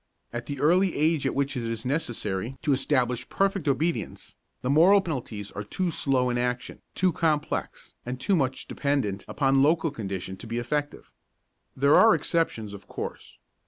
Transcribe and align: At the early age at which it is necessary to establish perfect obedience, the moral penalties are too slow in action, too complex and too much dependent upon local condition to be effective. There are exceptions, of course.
At 0.33 0.47
the 0.47 0.59
early 0.59 0.95
age 0.95 1.27
at 1.27 1.35
which 1.35 1.55
it 1.55 1.61
is 1.63 1.85
necessary 1.85 2.57
to 2.63 2.73
establish 2.73 3.29
perfect 3.29 3.67
obedience, 3.67 4.33
the 4.63 4.69
moral 4.71 4.99
penalties 4.99 5.51
are 5.51 5.61
too 5.63 5.91
slow 5.91 6.31
in 6.31 6.39
action, 6.39 6.81
too 6.95 7.11
complex 7.11 7.93
and 8.03 8.19
too 8.19 8.35
much 8.35 8.67
dependent 8.67 9.23
upon 9.27 9.61
local 9.61 9.91
condition 9.91 10.37
to 10.37 10.47
be 10.47 10.57
effective. 10.57 11.11
There 11.77 11.93
are 11.93 12.15
exceptions, 12.15 12.73
of 12.73 12.87
course. 12.87 13.37